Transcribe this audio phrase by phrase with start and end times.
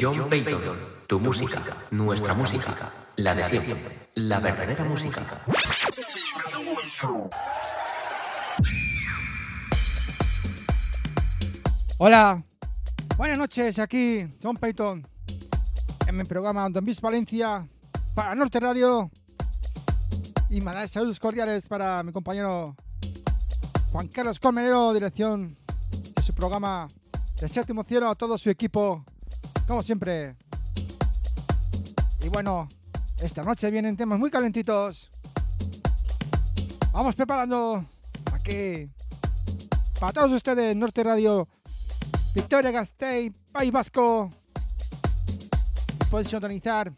[0.00, 5.42] John Payton, tu música, nuestra música, la de siempre, la verdadera música.
[11.96, 12.44] Hola,
[13.16, 15.08] buenas noches, aquí John Payton
[16.06, 17.66] en mi programa Don Bis Valencia
[18.14, 19.10] para Norte Radio.
[20.50, 22.76] Y mandar saludos cordiales para mi compañero
[23.90, 25.56] Juan Carlos Colmenero, dirección
[25.90, 26.88] de su programa
[27.40, 29.04] de Séptimo Cielo, a todo su equipo,
[29.66, 30.36] como siempre.
[32.22, 32.68] Y bueno,
[33.20, 35.10] esta noche vienen temas muy calentitos.
[36.92, 37.84] Vamos preparando
[38.32, 38.90] aquí
[40.00, 41.48] para todos ustedes, Norte Radio,
[42.34, 44.32] Victoria Gasteiz, País Vasco.
[46.10, 46.92] Pueden sintonizar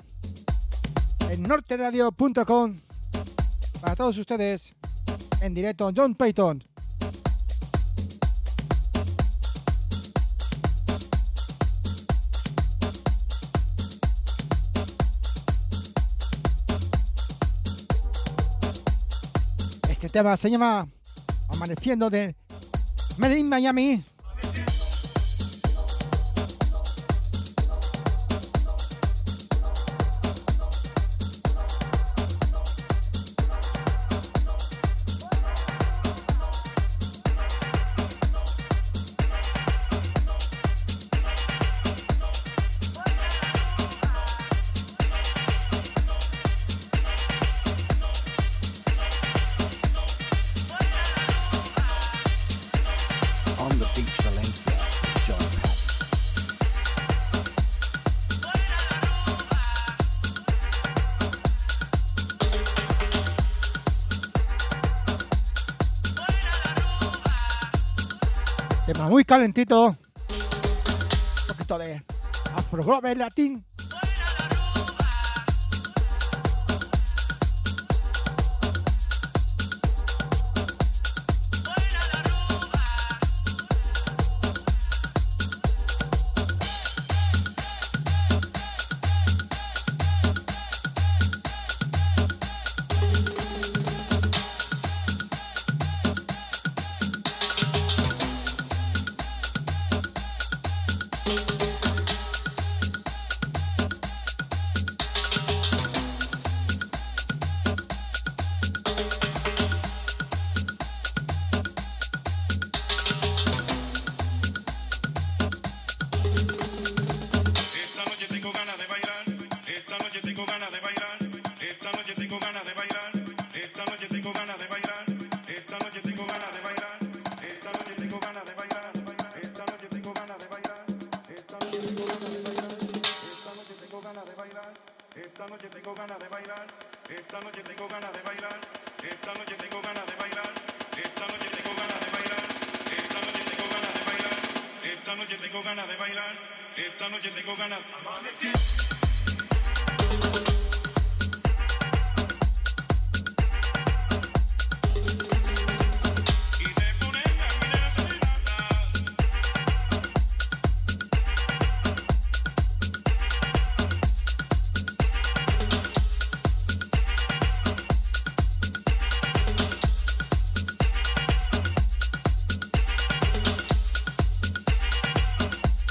[1.29, 2.81] en norteradio.com
[3.81, 4.75] para todos ustedes
[5.43, 6.65] en directo John Payton.
[20.13, 20.89] Tema se llama
[21.49, 22.35] Amaneciendo de
[23.17, 24.05] Medellín, Miami.
[69.31, 69.87] Calentito.
[69.87, 69.97] Un
[71.47, 72.03] poquito de
[72.57, 73.15] Afro Groove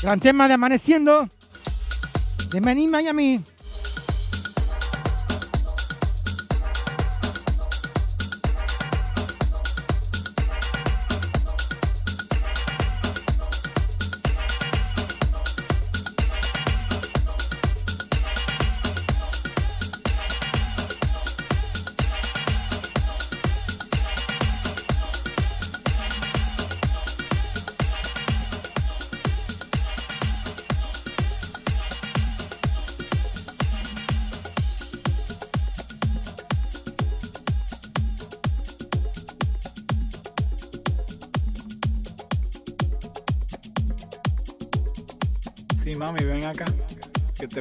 [0.02, 1.30] Gran tema de Amaneciendo
[2.52, 3.42] de Medellín, Miami.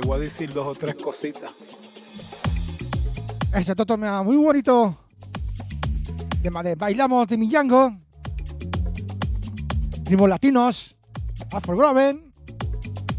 [0.01, 1.55] Voy a decir dos o tres cositas.
[3.55, 4.97] Este toto me da muy bonito.
[6.43, 7.97] Tema de Bailamos de Millango.
[10.05, 10.97] Ritmos latinos.
[11.53, 12.33] Afro Groven.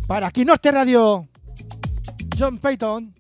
[0.08, 1.28] Para aquí Norte Radio.
[2.38, 3.19] John Payton.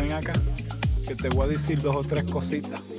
[0.00, 0.32] Ven acá.
[1.06, 2.89] Que te voy a decir dos o tres cositas.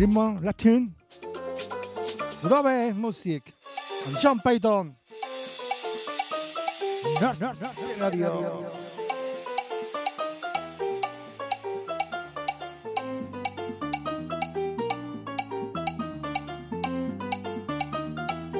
[0.00, 0.96] Ritmo latín,
[2.42, 3.54] Robe Music,
[4.22, 4.96] John Payton.
[7.98, 8.70] Radio.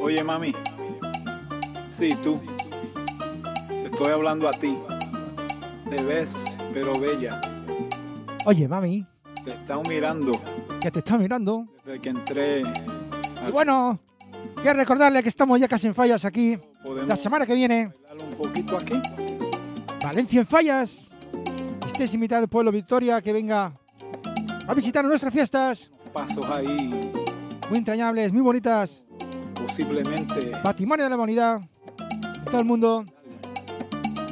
[0.02, 0.52] Oye, mami.
[1.88, 2.38] Sí, tú.
[3.66, 4.76] Te estoy hablando a ti.
[5.88, 6.34] Te ves,
[6.74, 7.40] pero bella.
[8.44, 9.06] Oye, mami,
[9.42, 10.32] Te estado mirando
[10.80, 11.66] que te está mirando.
[11.84, 12.62] desde que entré.
[13.46, 14.00] Y bueno,
[14.62, 16.58] quiero recordarle que estamos ya casi en fallas aquí.
[17.06, 17.92] La semana que viene,
[18.22, 19.00] un poquito aquí.
[20.02, 21.06] Valencia en fallas.
[21.86, 23.72] Estés invitado al pueblo Victoria que venga
[24.66, 25.90] a visitar nuestras fiestas.
[26.12, 27.00] Pasos ahí,
[27.68, 29.02] Muy entrañables, muy bonitas.
[29.54, 30.50] posiblemente.
[30.64, 31.60] Patrimonio de la humanidad.
[31.60, 33.04] De todo el mundo.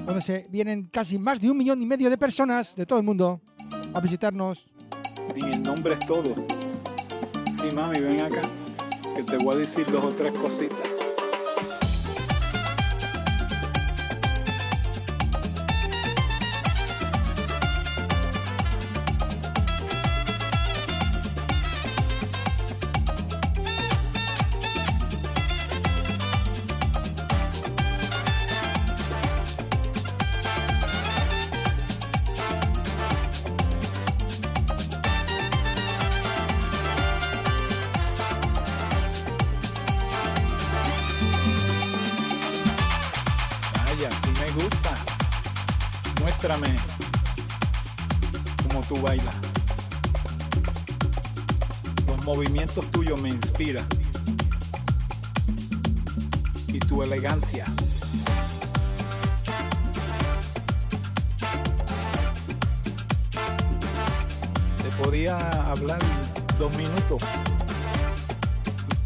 [0.07, 3.05] Donde se vienen casi más de un millón y medio de personas de todo el
[3.05, 3.41] mundo
[3.93, 4.71] a visitarnos.
[5.35, 6.35] En el nombre es todo.
[7.61, 8.41] Sí, mami, ven acá.
[9.15, 10.98] Que te voy a decir dos o tres cositas.
[65.03, 65.99] Podía hablar
[66.59, 67.23] dos minutos.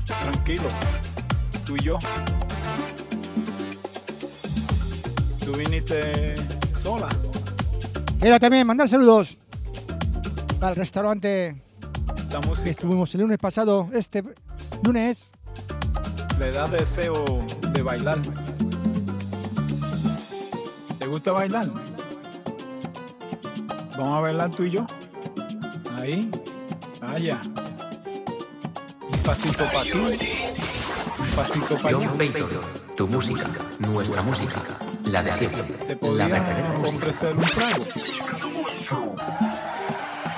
[0.07, 0.69] Tranquilo.
[1.67, 1.99] Tú y yo.
[5.45, 6.35] Tú viniste
[6.83, 7.09] sola.
[8.19, 9.39] Quiero también mandar saludos
[10.61, 11.61] al restaurante
[12.63, 13.89] que estuvimos el lunes pasado.
[13.93, 14.23] Este
[14.83, 15.31] lunes.
[16.39, 17.25] le da deseo
[17.73, 18.19] de bailar.
[20.99, 21.69] ¿Te gusta bailar?
[23.99, 24.87] Vamos a bailar tú y yo.
[26.03, 26.29] Ahí.
[27.01, 27.41] Vaya.
[29.13, 29.93] Un pasito para ti.
[29.93, 32.09] Un pasito para allá.
[32.09, 32.49] John Payton,
[32.97, 33.45] tu música,
[33.79, 34.63] nuestra música,
[35.05, 36.97] la de siempre, Te la verdadera música.
[36.97, 37.85] ofrecer un trago.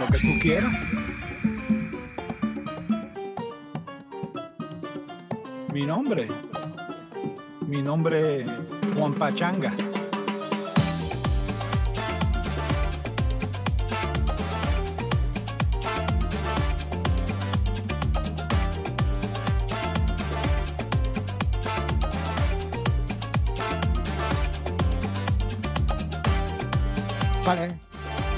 [0.00, 0.72] Lo que tú quieras.
[5.72, 6.28] Mi nombre.
[7.66, 8.48] Mi nombre es
[8.96, 9.72] Juan Pachanga.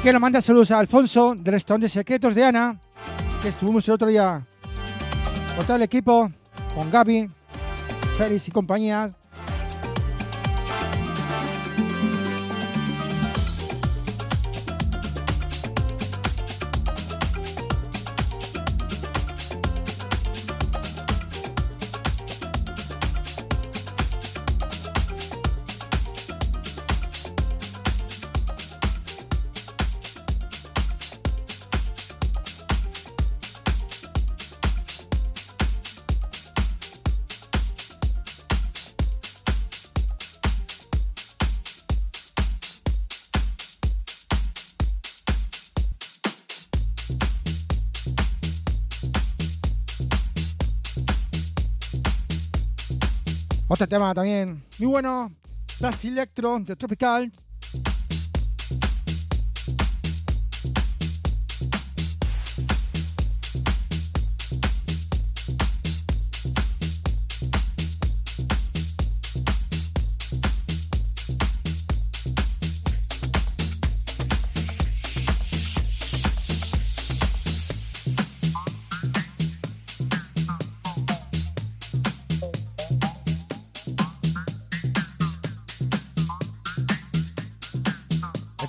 [0.07, 2.79] Quiero mandar saludos a Alfonso del restaurante Secretos de Ana,
[3.43, 4.47] que estuvimos el otro día
[5.57, 6.31] con todo el equipo,
[6.77, 7.29] con Gaby,
[8.17, 9.11] Félix y compañía.
[53.77, 55.31] Otro tema también muy bueno,
[55.81, 57.31] Das Electro de Tropical.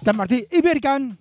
[0.07, 1.17] Sant Martí y Birkan.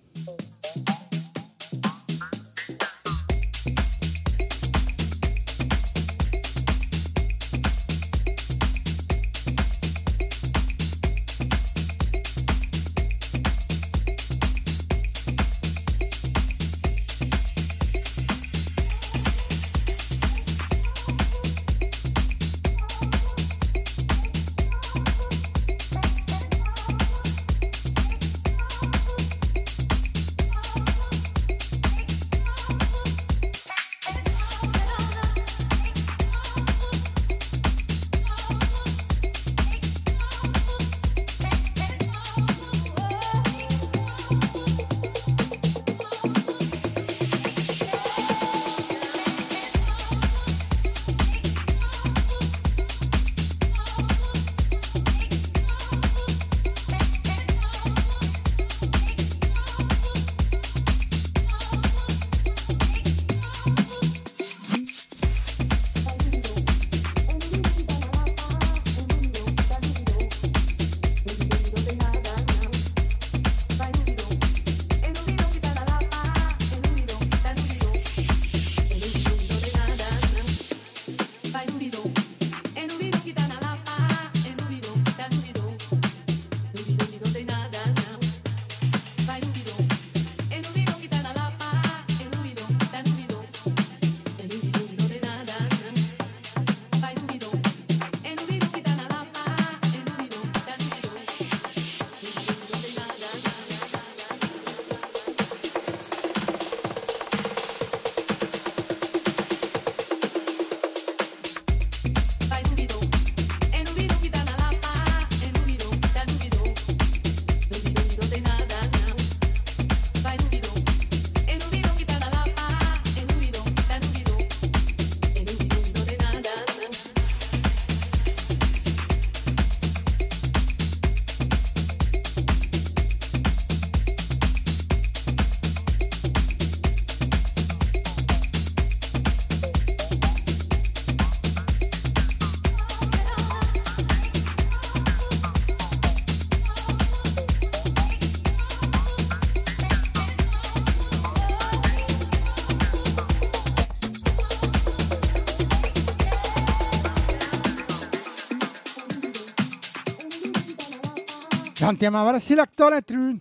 [161.87, 163.39] Santiago, ahora sí la actora de Tribune.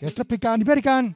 [0.00, 1.14] Es tropical, American.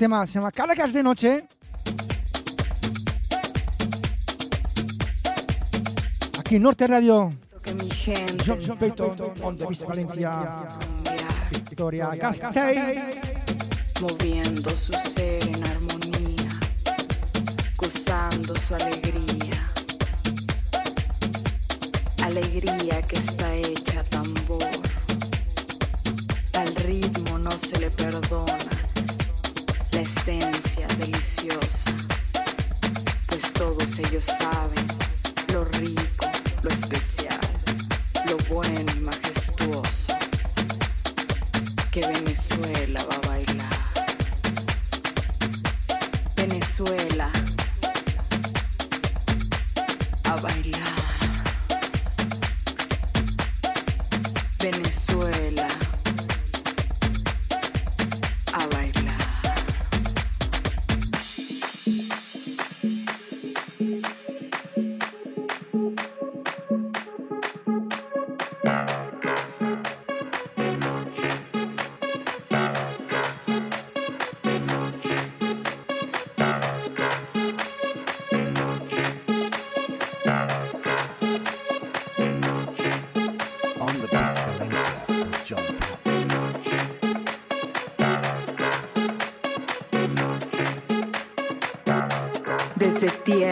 [0.00, 1.44] Tema se llama Calacas de Noche.
[6.38, 7.30] Aquí en Norte Radio,
[8.46, 10.68] John John Peyton, Bis Valencia,
[11.50, 13.20] Victoria Gasteiz.
[14.00, 16.48] moviendo su ser en armonía,
[17.76, 19.70] gozando su alegría.
[22.22, 24.64] Alegría que está hecha tambor.
[26.54, 28.79] Al ritmo no se le perdona
[30.00, 31.90] esencia deliciosa,
[33.26, 34.79] pues todos ellos saben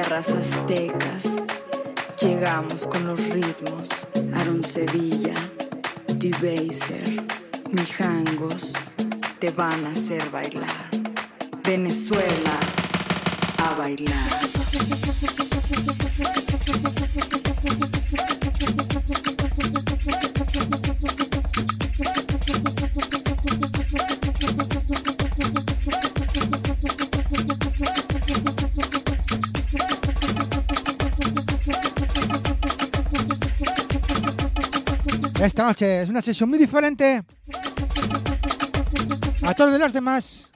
[0.00, 1.24] tierras aztecas
[2.20, 4.06] llegamos con los ritmos.
[4.32, 5.34] Aaron Sevilla,
[6.06, 7.20] D-Baser,
[7.72, 8.74] Mijangos
[9.40, 10.88] te van a hacer bailar.
[11.64, 12.60] Venezuela
[13.58, 14.38] a bailar.
[35.76, 37.22] Es una sesión muy diferente
[39.42, 40.47] a todos los demás.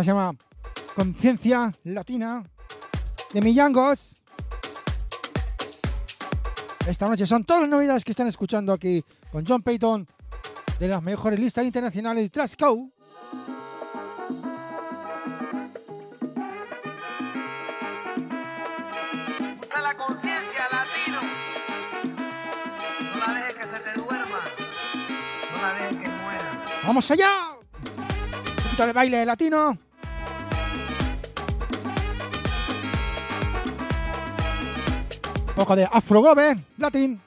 [0.00, 0.32] Se llama
[0.94, 2.44] Conciencia Latina
[3.32, 4.16] de Millangos.
[6.86, 10.06] Esta noche son todas las novedades que están escuchando aquí con John Payton
[10.78, 12.92] de las mejores listas internacionales de Trash Cow.
[19.60, 21.20] Usa la conciencia, latino.
[23.14, 24.38] No la dejes que se te duerma.
[25.52, 26.64] No la dejes que muera.
[26.86, 27.30] ¡Vamos allá!
[27.82, 29.87] Un poquito de baile latino.
[35.76, 36.22] De Afro
[36.76, 37.20] latín.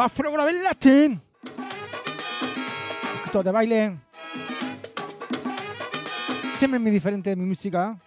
[0.00, 1.20] Afro Gobe latín.
[3.12, 3.98] Un poquito de baile.
[6.54, 7.98] Siempre muy diferente de mi música.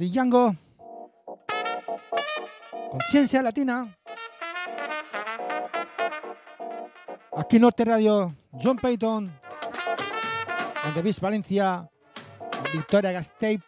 [0.00, 0.56] De Django.
[2.90, 3.94] Conciencia Latina.
[7.36, 9.30] Aquí Norte Radio, John Payton.
[11.04, 11.88] Vis Valencia,
[12.72, 13.60] Victoria Gasteiz.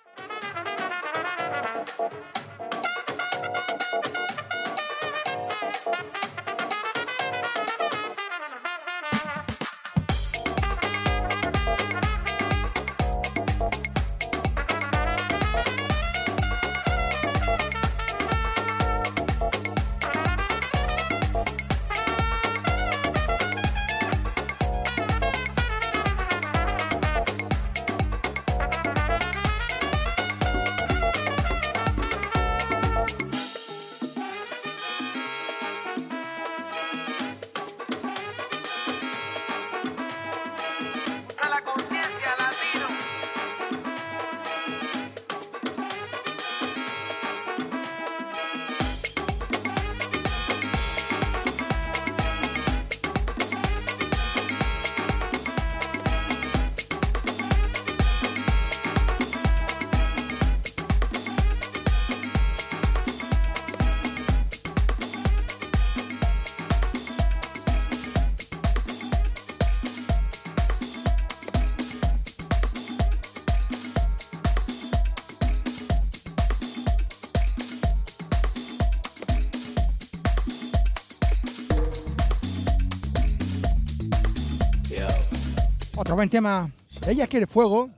[86.14, 86.70] Buen tema.
[87.06, 87.88] Ella quiere fuego.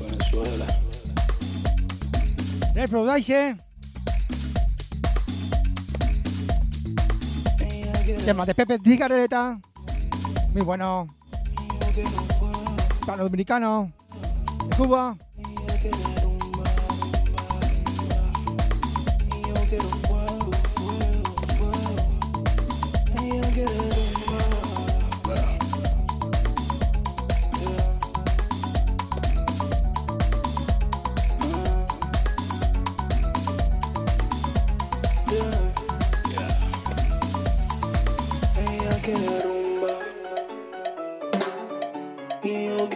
[0.00, 0.66] Venezuela.
[2.74, 3.56] Reproduce.
[8.24, 9.60] Tema de Pepe Cigarreta.
[10.54, 11.06] Muy bueno.
[12.92, 13.92] Hispano dominicano.
[14.70, 15.16] De Cuba.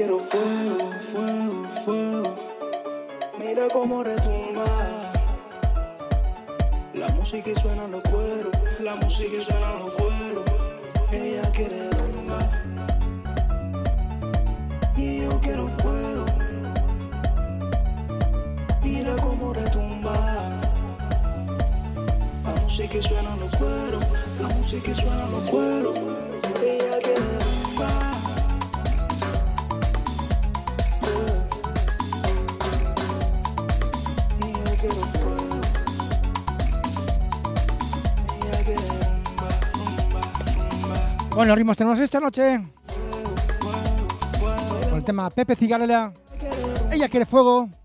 [0.00, 2.34] Quiero fuego, fuego, fuego.
[3.38, 4.64] Mira cómo retumba.
[6.94, 10.44] La música y suena los cueros, la música y suena los cueros.
[11.12, 12.38] Ella quiere rumba
[14.96, 16.24] y yo quiero fuego.
[18.82, 20.14] Mira cómo retumba.
[22.44, 24.02] La música y suena los cueros,
[24.40, 26.19] la música y suena los cueros.
[41.40, 41.54] Rumba.
[41.54, 42.60] Bueno, ritmos tenemos esta noche.
[44.88, 46.12] Con el tema Pepe Cigarreta.
[46.92, 47.79] Ella quiere fuego.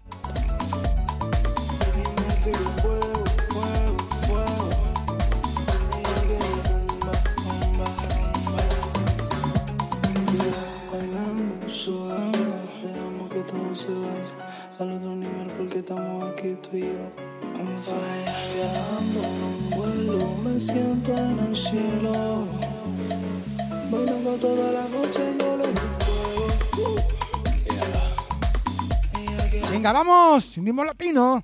[30.36, 30.56] Venga, vamos.
[30.56, 31.44] Ritmo latino.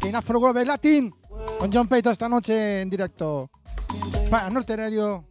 [0.00, 1.14] Que en Afro Global Latin.
[1.58, 3.50] Con John Peito esta noche en directo.
[4.30, 5.24] Para Norte Radio.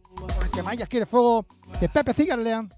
[0.52, 1.46] Tema Ella quiere fuego.
[1.80, 2.68] De Pepe Cigarreta.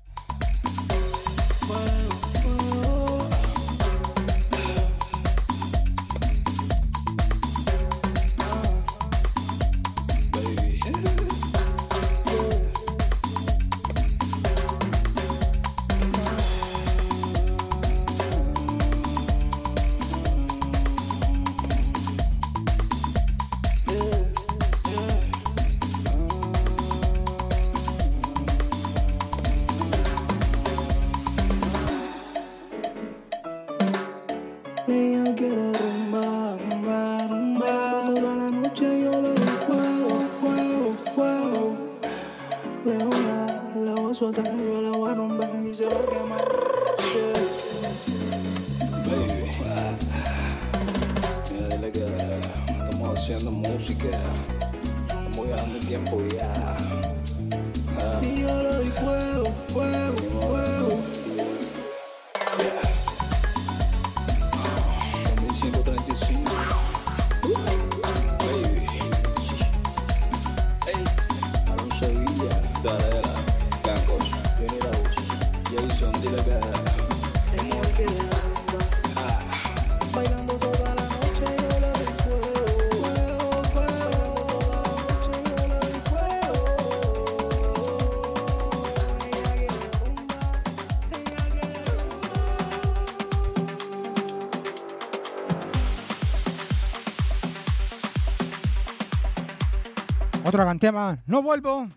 [101.26, 101.88] No vuelvo.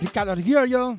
[0.00, 0.98] Ricardo Giorgio.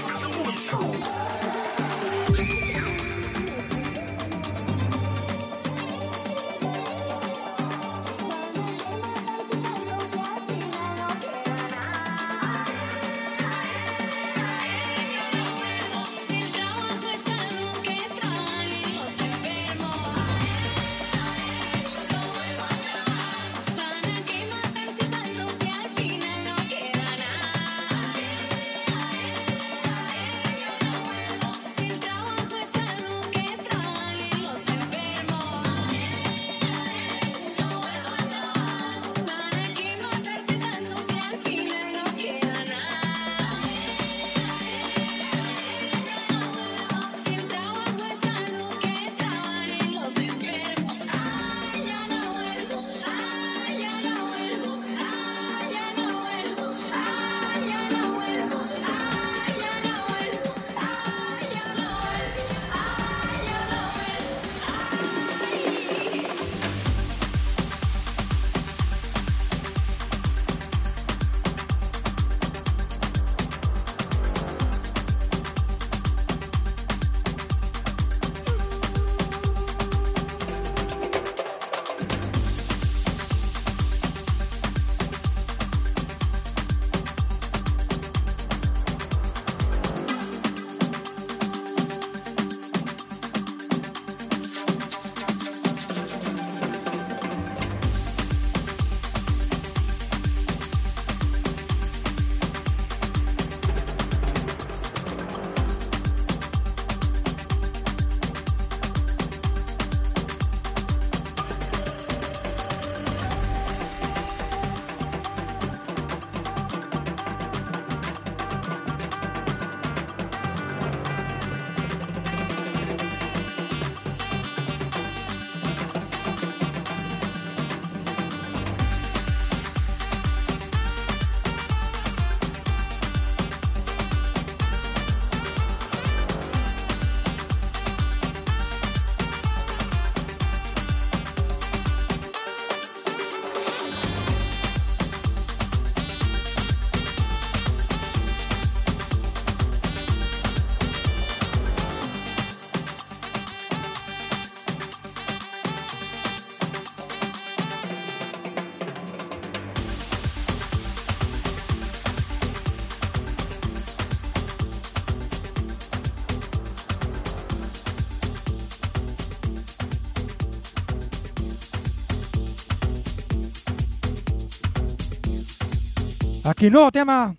[176.61, 177.35] Aquí nuevo tema.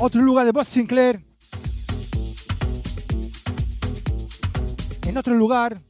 [0.00, 1.24] Otro lugar de Boss Sinclair.
[5.06, 5.85] En otro lugar.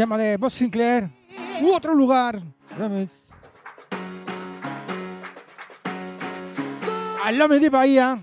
[0.00, 1.10] Tema de Boss Sinclair.
[1.60, 2.40] U otro lugar.
[2.78, 3.26] Remix.
[7.22, 8.18] Al lado de Bahía.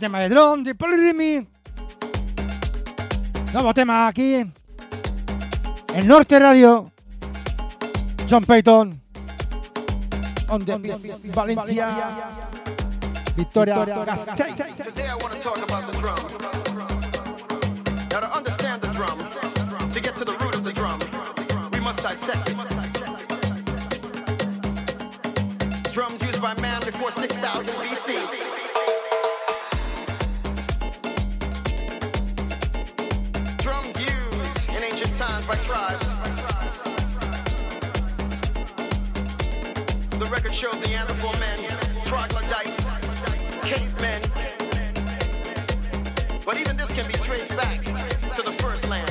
[0.00, 1.46] Gran tema de drum de Polyrhythm.
[3.52, 4.50] Nuevo tema aquí.
[5.94, 6.90] En Norte Radio.
[8.26, 8.98] John Payton.
[10.48, 10.96] On the beat,
[11.34, 12.16] Valencia.
[13.36, 14.56] Victoria Gasteiz.
[14.82, 16.18] Today I want to talk about the drum.
[18.10, 19.18] Now to understand the drum,
[19.90, 20.98] to get to the root of the drum,
[21.74, 22.56] we must dissect it.
[25.92, 28.39] Drums used by man before 6000 BC.
[35.40, 36.08] Times by tribes.
[40.18, 41.58] The record shows Neanderthal men,
[42.04, 42.80] troglodytes,
[43.62, 44.22] cavemen.
[46.44, 47.82] But even this can be traced back
[48.34, 49.08] to the first land,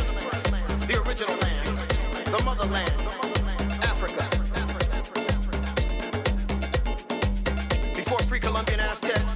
[0.88, 1.78] the original land,
[2.26, 2.92] the motherland,
[3.84, 4.25] Africa.
[7.96, 9.29] Before pre-Columbian Aztecs, before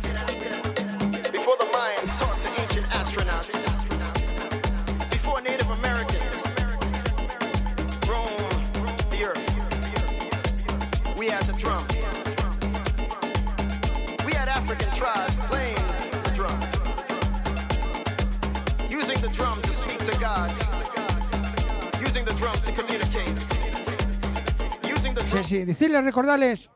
[25.28, 26.70] Sí, sí, decirles, recordarles.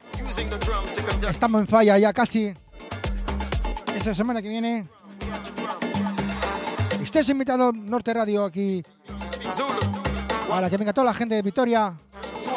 [1.30, 2.54] Estamos en falla ya casi.
[3.96, 4.88] Esa semana que viene.
[7.02, 8.84] Usted es invitado Norte Radio aquí.
[10.50, 11.94] Para que venga toda la gente de Vitoria,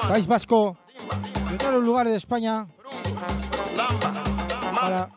[0.08, 0.76] País Vasco,
[1.50, 2.66] de todos los lugares de España.
[4.74, 5.08] Para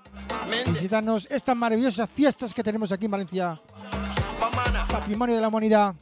[0.68, 3.62] visitarnos estas maravillosas fiestas que tenemos aquí en Valencia.
[4.90, 5.96] Patrimonio de la humanidad.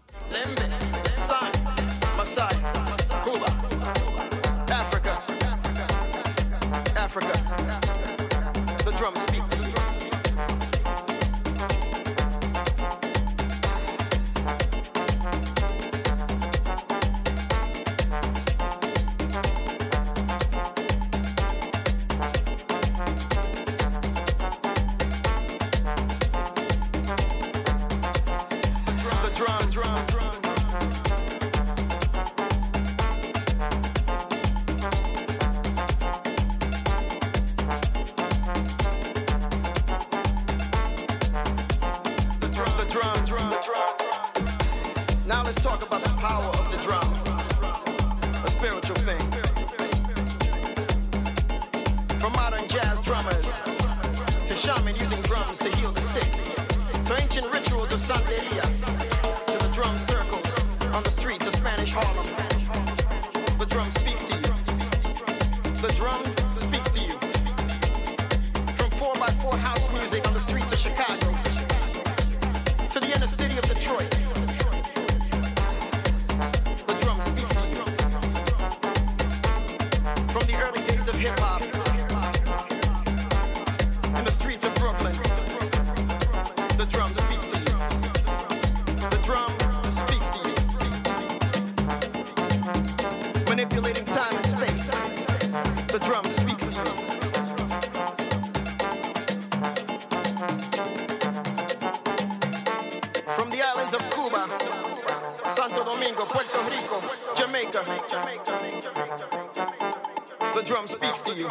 [111.25, 111.47] next to you.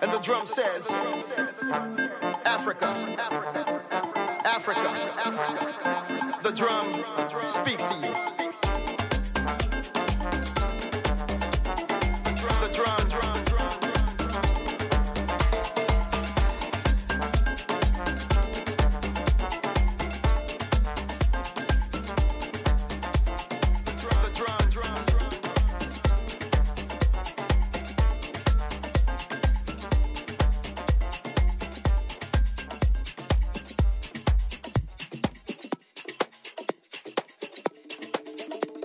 [0.00, 0.90] And the drum says,
[2.44, 3.60] Africa, Africa,
[4.44, 6.38] Africa.
[6.42, 7.04] The drum
[7.44, 8.31] speaks to you.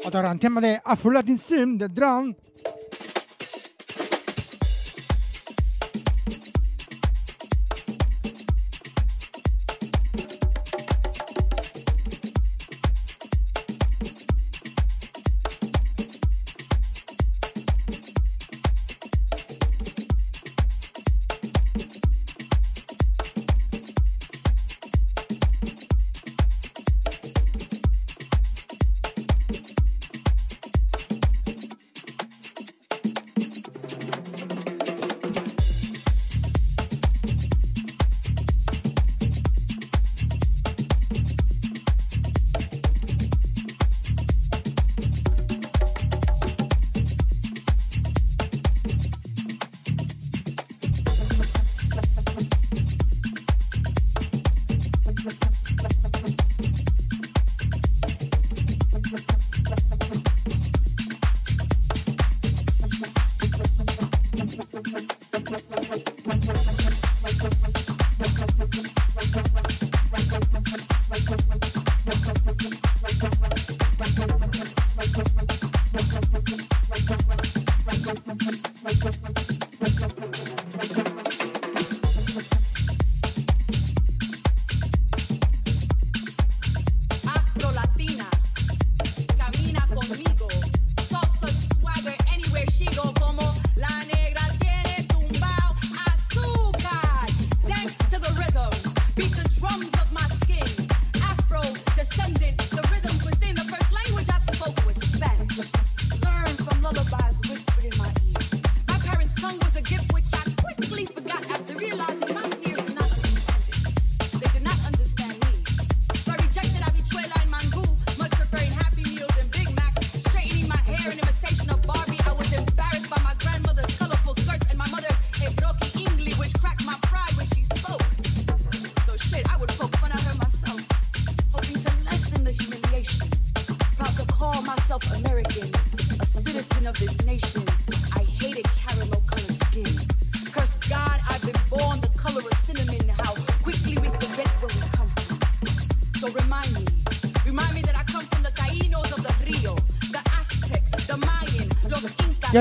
[0.08, 2.34] Ora da er det en tema det Afro Latin Sim, The Drone.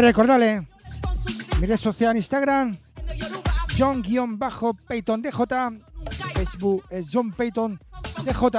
[0.00, 0.66] Recordarle
[1.58, 2.76] mi red social Instagram,
[3.76, 5.32] John-Payton DJ,
[6.34, 7.80] Facebook es John Payton
[8.24, 8.56] DJ.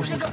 [0.00, 0.32] Música.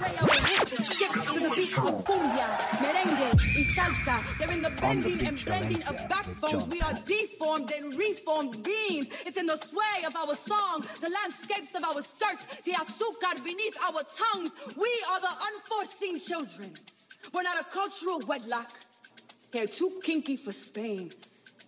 [4.40, 6.68] They're in the bending and blending of backbones.
[6.68, 9.08] We are deformed and reformed beings.
[9.26, 13.78] It's in the sway of our song, the landscapes of our skirts, the azúcar beneath
[13.84, 14.52] our tongues.
[14.78, 16.74] We are the unforeseen children.
[17.34, 18.72] We're not a cultural wedlock.
[19.54, 21.12] Hair too kinky for Spain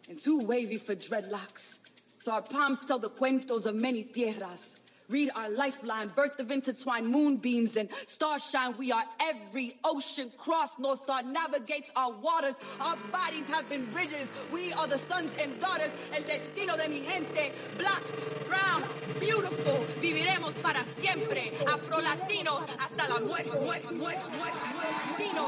[0.10, 1.80] and too wavy for dreadlocks.
[2.20, 4.76] So our palms tell the cuentos of many tierras.
[5.10, 8.76] Read our lifeline, birth of intertwined moonbeams and starshine.
[8.78, 10.78] We are every ocean cross.
[10.78, 12.53] North Star navigates our waters.
[12.80, 14.28] Our bodies have been bridges.
[14.53, 15.91] We are the sons and daughters.
[16.14, 17.51] El destino de mi gente.
[17.80, 18.03] Black,
[18.47, 18.84] brown,
[19.20, 19.86] beautiful.
[19.99, 21.53] Viviremos para siempre.
[21.68, 23.49] Afro-latinos hasta la muerte.
[23.60, 25.39] muerte, muerte, muerte, muerte.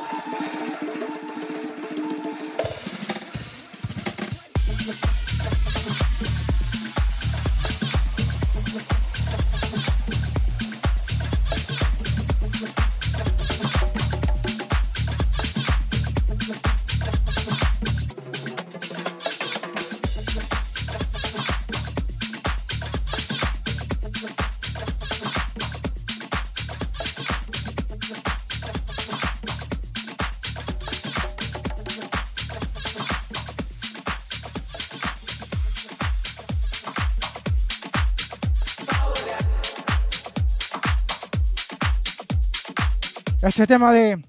[43.62, 44.20] Este tema de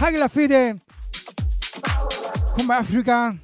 [0.00, 0.82] Águila Fide,
[2.56, 3.40] Cumbia África.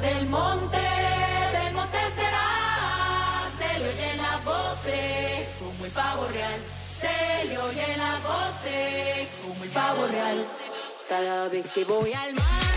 [0.00, 6.60] Del monte, del monte será, se le oyen las voces como el pavo real.
[7.00, 10.44] Se le oyen las voces como el pavo real.
[11.08, 12.73] Cada vez que voy al mar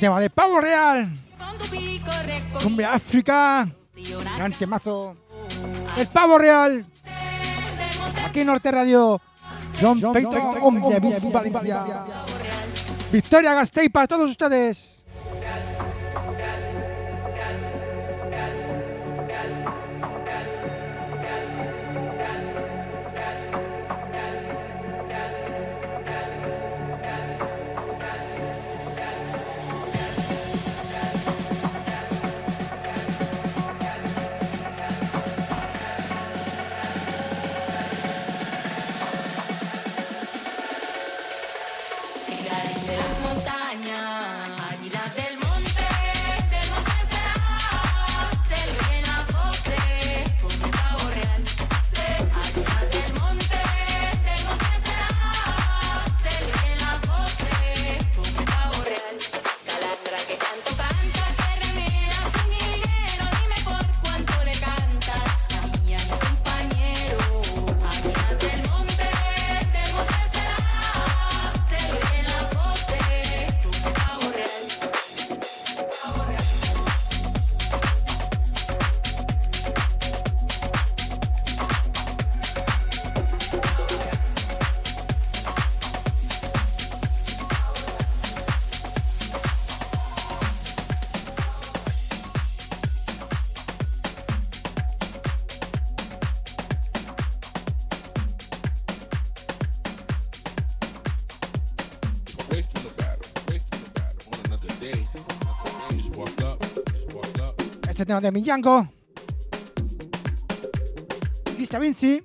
[0.00, 1.12] tema de Pavo Real,
[2.62, 3.68] Cumbia África.
[4.36, 5.14] Gran temazo.
[5.96, 6.86] El Pavo Real.
[8.26, 9.20] Aquí en Norte Radio.
[9.78, 11.84] John Valencia.
[13.12, 14.99] Victoria Gasteiz para todos ustedes.
[108.18, 108.88] de Millango.
[111.54, 112.20] Crista Vinci.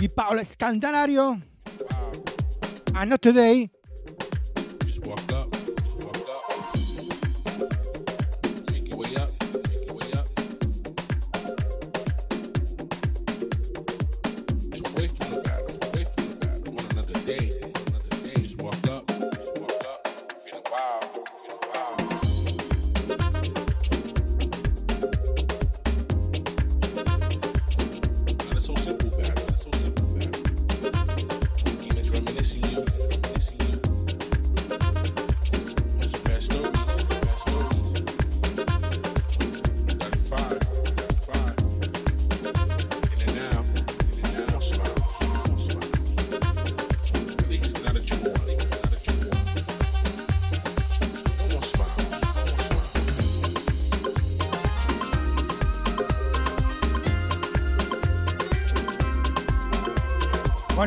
[0.00, 1.40] Y Paolo Scandanario.
[2.94, 3.70] And not today.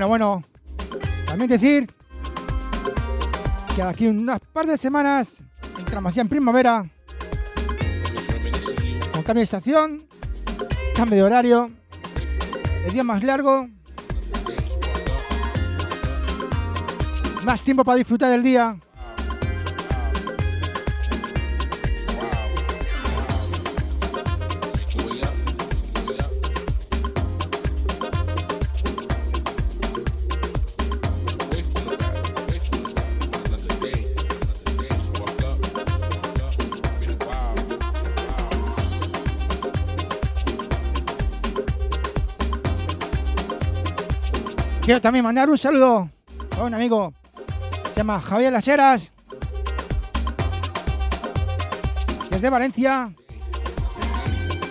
[0.10, 0.44] bueno,
[1.28, 1.88] también decir
[3.76, 5.44] que aquí unas par de semanas
[5.78, 6.90] entramos ya en primavera,
[9.14, 10.08] con cambio de estación,
[10.96, 11.70] cambio de horario,
[12.88, 13.70] el día más largo,
[17.44, 18.80] más tiempo para disfrutar del día.
[45.00, 46.10] también mandar un saludo
[46.58, 47.14] a un amigo.
[47.94, 49.14] Se llama Javier Las Heras.
[52.30, 53.14] Desde Valencia.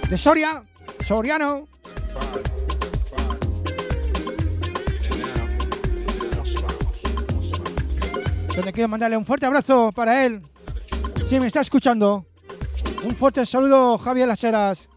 [0.09, 0.63] De Soria.
[1.05, 1.67] Soriano.
[8.55, 10.43] Donde quiero mandarle un fuerte abrazo para él.
[11.27, 12.27] Si me está escuchando.
[13.05, 14.89] Un fuerte saludo, Javier Las Heras.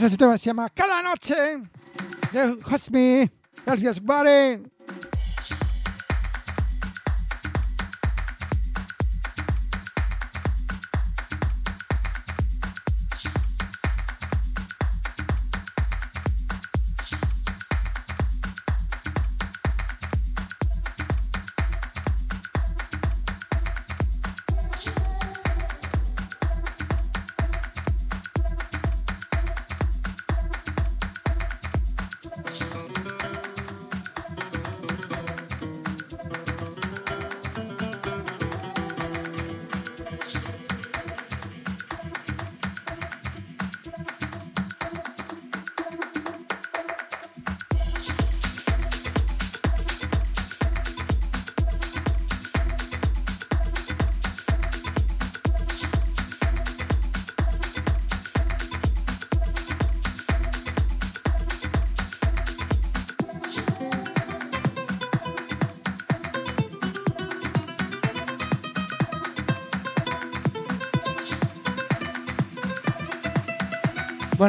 [0.00, 1.34] Gracias, este tema se llama Cada Noche
[2.32, 3.30] de Hosmi.
[3.66, 4.62] Gracias, Bare.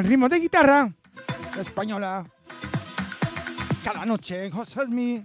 [0.02, 0.92] Buen ritmo de guitarra
[1.60, 2.26] española.
[3.84, 5.24] Cada noche, José mi.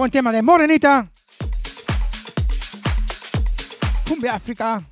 [0.00, 1.10] Buen tema de Morenita.
[4.08, 4.82] Cumbia África.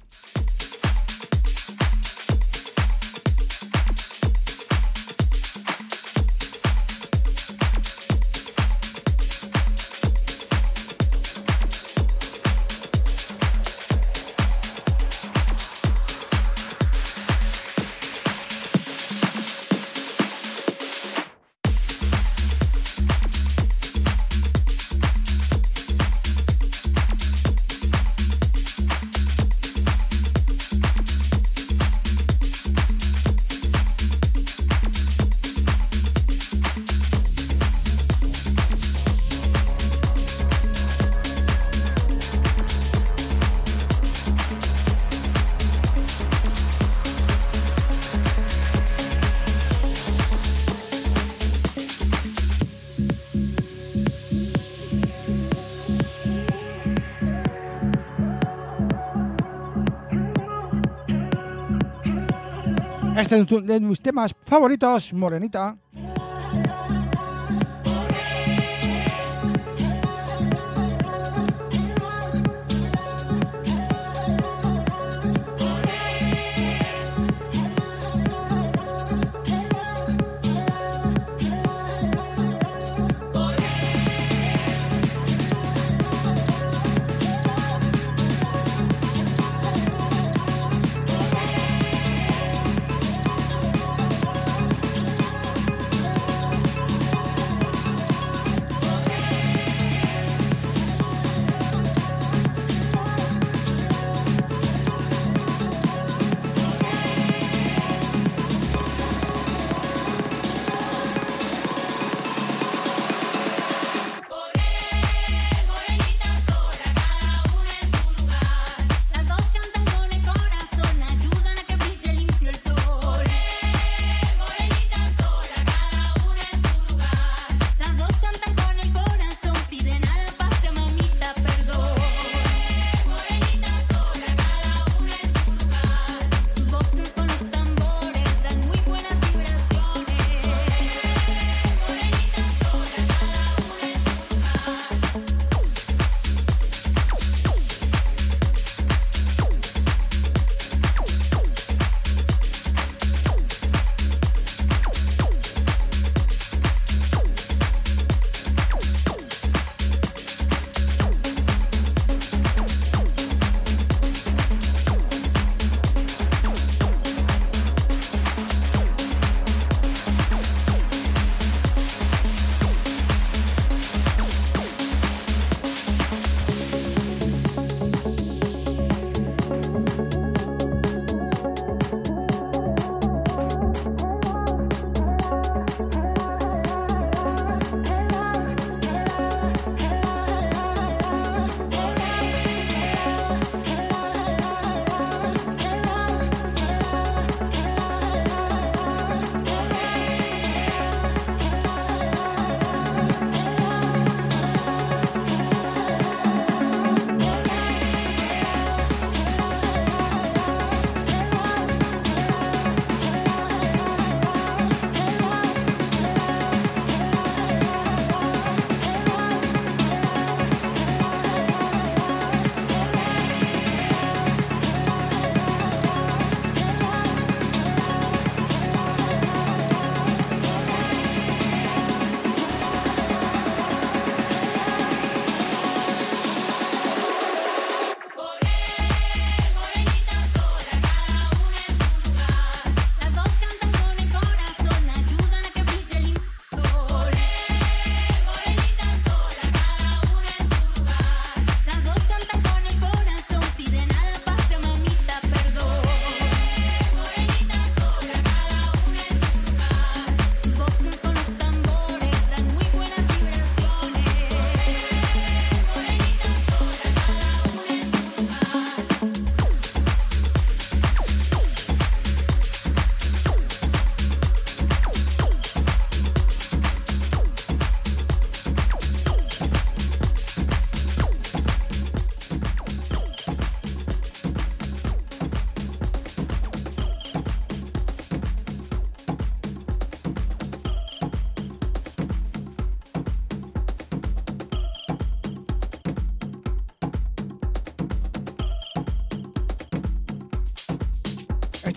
[63.28, 65.76] Este es tu- de mis temas favoritos, Morenita.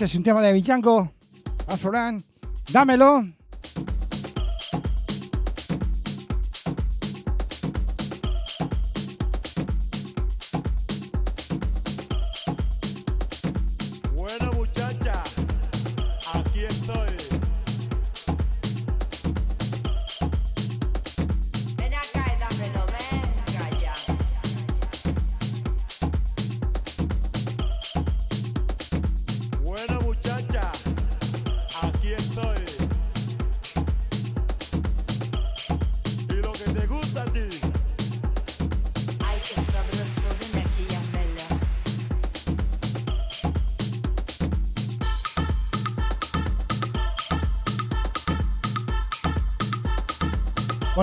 [0.02, 1.12] Es un tema de Villango,
[1.68, 2.24] Azoran,
[2.72, 3.24] dámelo.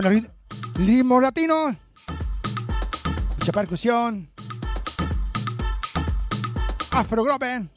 [0.03, 0.31] con el
[1.21, 1.77] latino,
[3.37, 4.31] mucha percusión,
[6.93, 7.69] afrograben.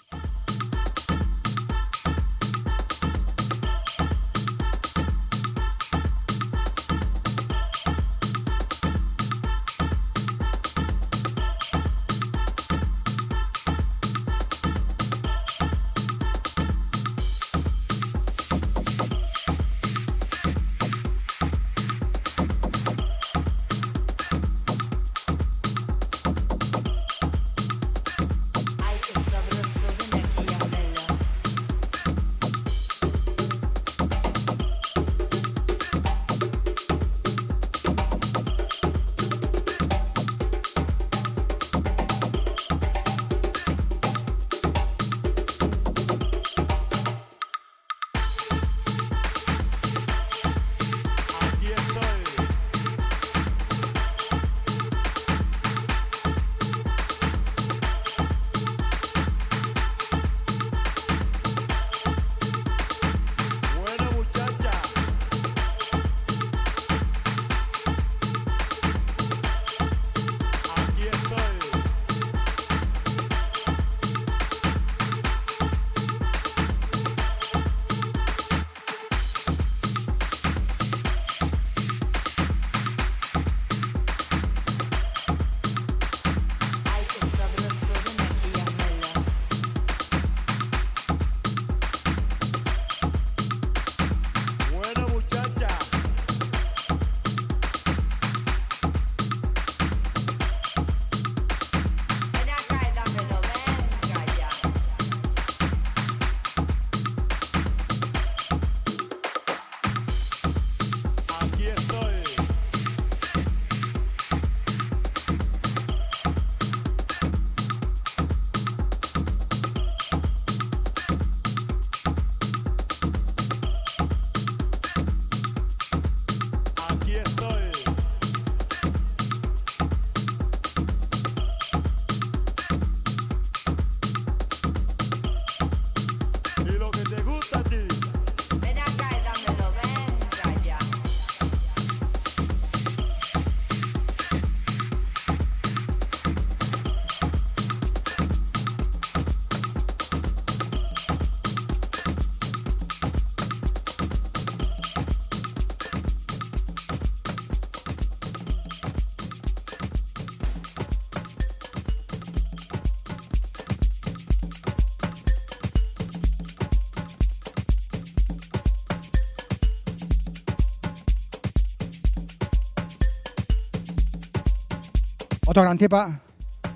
[175.51, 176.21] Otro gran tipa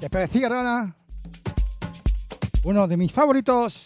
[0.01, 0.31] de Pérez
[2.65, 3.84] Uno de mis favoritos.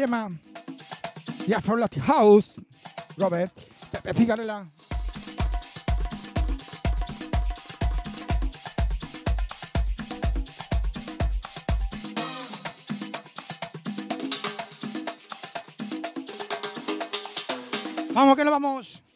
[0.00, 0.30] Tema.
[1.46, 2.58] Ya for Latin House.
[3.18, 3.52] Robert.
[3.92, 4.66] Pepe Cigarela.
[18.14, 19.09] Vamos, que nos vamos.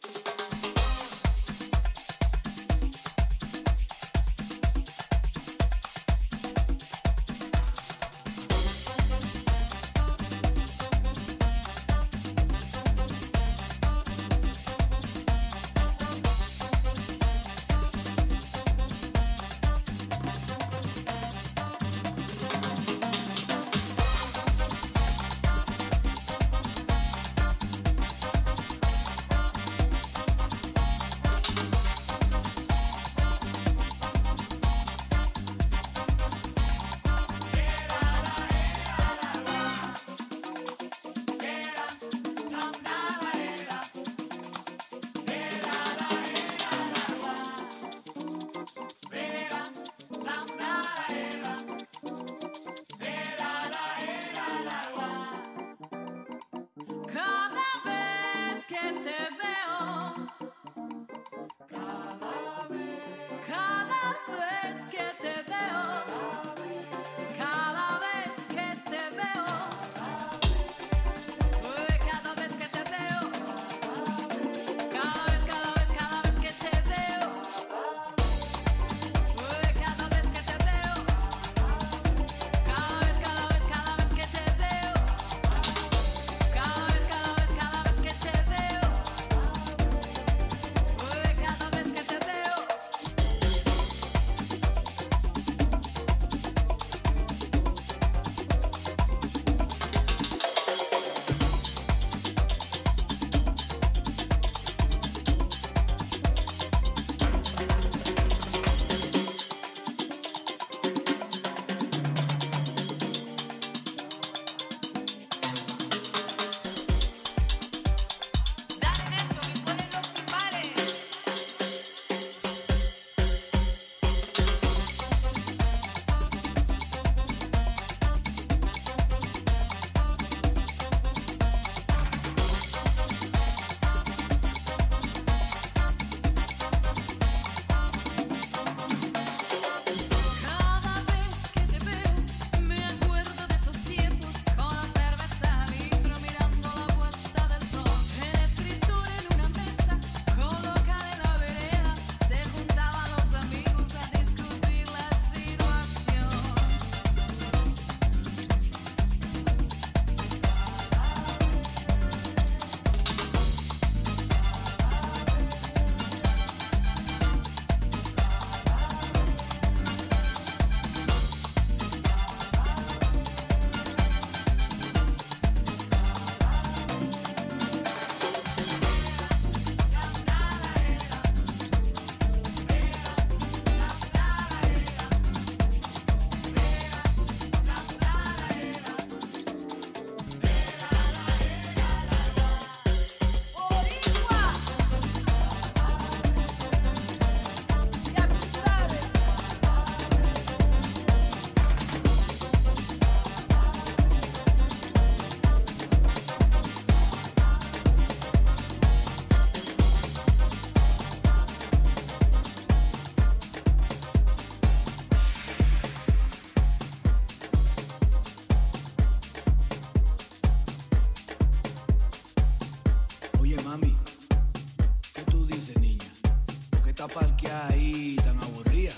[227.37, 228.93] Que ahí tan aburrida.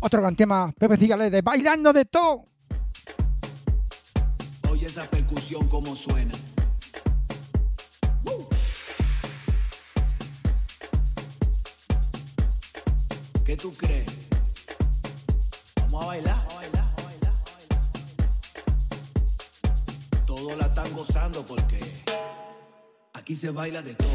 [0.00, 2.44] Otro gran tema, Pepe Cigales de Bailando de todo.
[4.70, 6.34] Oye esa percusión como suena.
[13.44, 14.17] ¿Qué tú crees?
[23.28, 24.08] Aquí se baila de todo.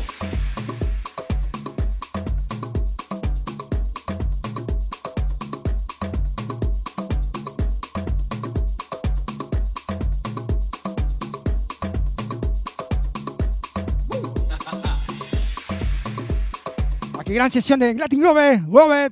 [17.19, 19.11] Aquí gran sesión de Latin Grove, Grove,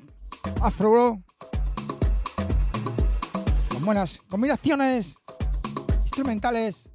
[0.64, 1.22] Afro Bro.
[3.70, 5.14] Con buenas combinaciones
[6.06, 6.91] instrumentales.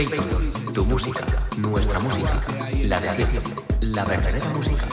[0.00, 1.26] Tu música,
[1.58, 2.32] nuestra música,
[2.84, 3.42] la de siempre,
[3.82, 4.86] la verdadera música.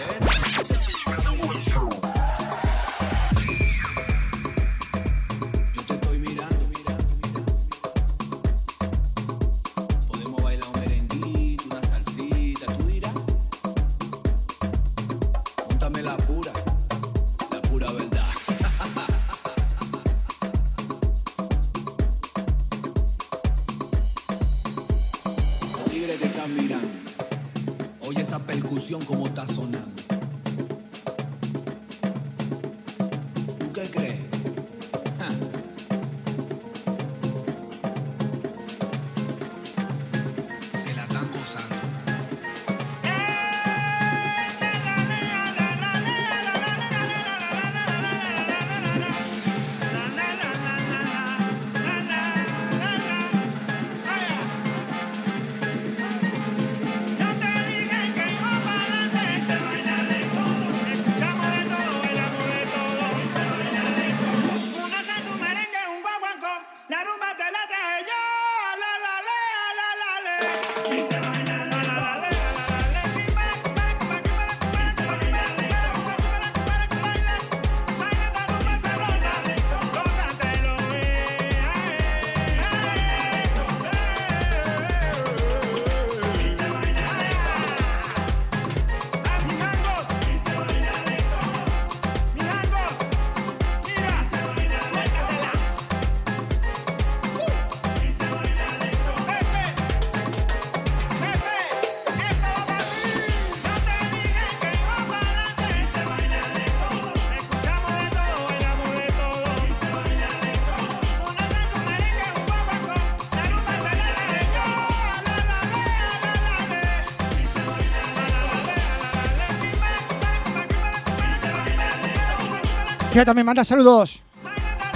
[123.18, 124.22] Que también manda saludos.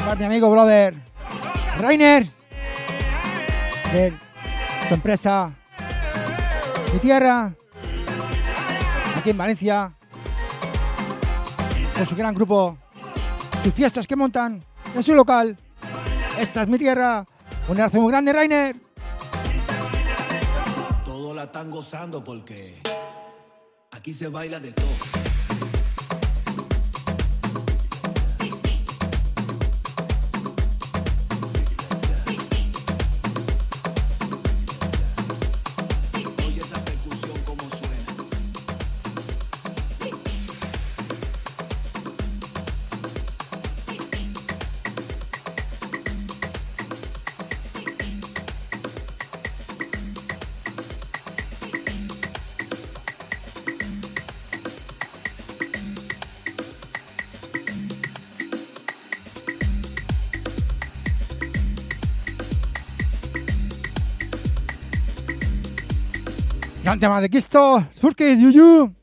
[0.05, 0.93] Para mi amigo brother.
[1.79, 2.29] Rainer.
[3.91, 4.13] De
[4.87, 5.51] su empresa.
[6.93, 7.51] Mi Tierra.
[9.17, 9.91] Aquí en Valencia.
[11.95, 12.77] Con su gran grupo.
[13.63, 15.57] Sus fiestas que montan en su local.
[16.39, 17.25] Esta es mi tierra.
[17.69, 18.75] Un abrazo muy grande Rainer.
[21.03, 22.83] Todos la están gozando porque
[23.89, 25.30] aquí se baila de todo.
[67.01, 68.93] Tema de Kisto Surke Yuyu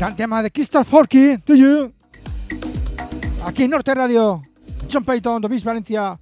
[0.00, 1.92] Gran tema de Christoph Forky, To You.
[3.44, 4.42] Aquí en Norte Radio.
[4.90, 6.18] John Payton, Domis Valencia.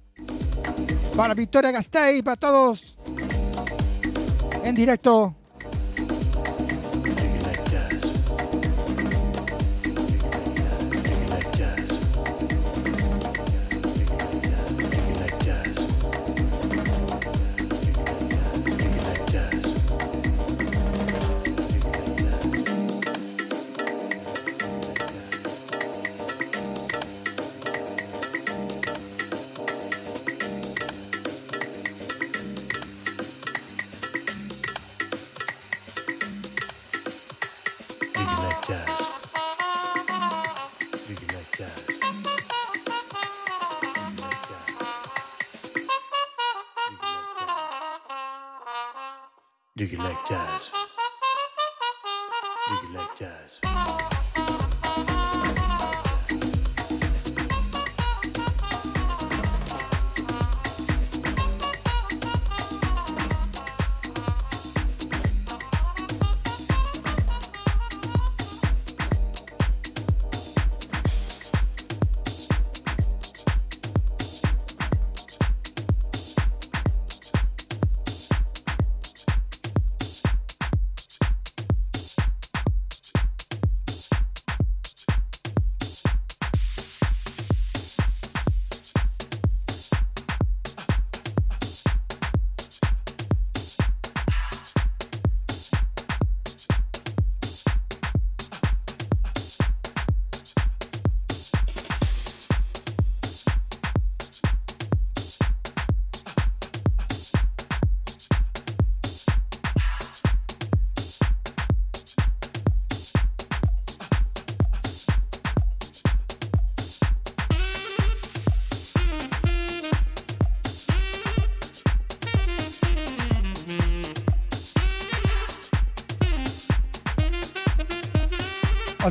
[1.15, 2.97] Para Victoria Gasteiz, para todos.
[4.65, 5.38] En directo.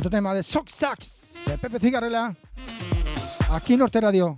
[0.09, 2.35] Tema de Sock Sax de Pepe Cigarrela.
[3.51, 4.37] Aquí en Norte Radio.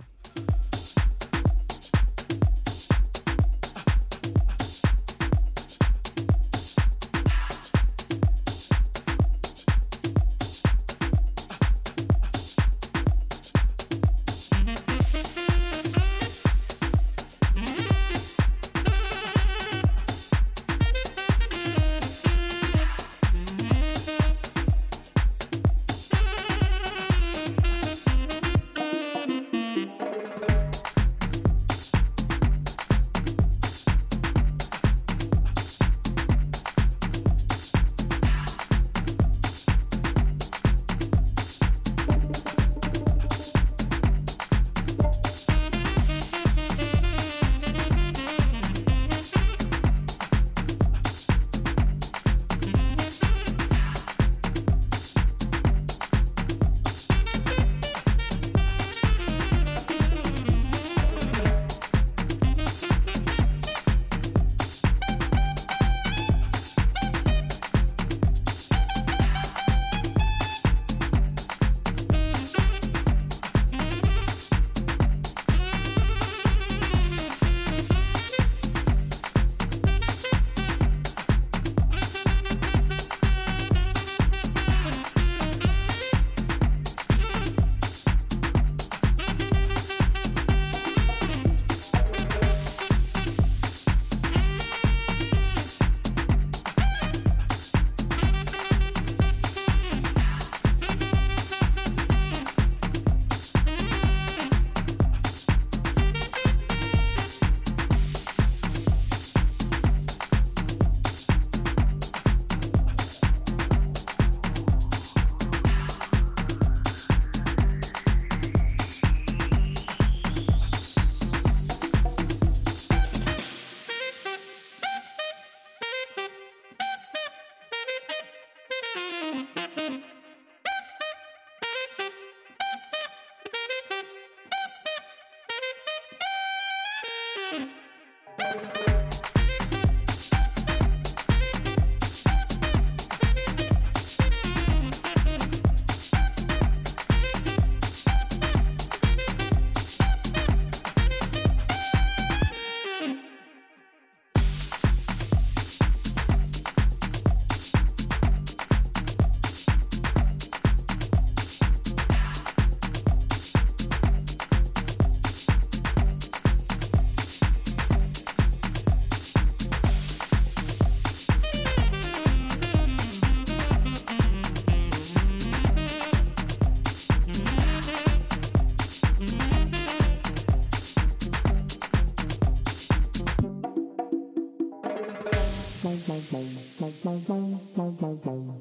[187.12, 187.60] Mom, mom,
[188.00, 188.51] mom, mom, mom.